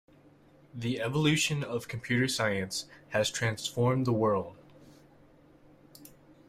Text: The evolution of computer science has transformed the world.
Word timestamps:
The 0.73 0.99
evolution 0.99 1.63
of 1.63 1.87
computer 1.87 2.27
science 2.27 2.85
has 3.09 3.29
transformed 3.29 4.07
the 4.07 4.11
world. 4.11 4.55